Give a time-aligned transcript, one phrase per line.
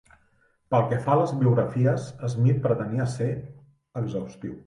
[0.75, 3.31] Pel que fa a les biografies, Smith pretenia ser
[4.05, 4.57] exhaustiu.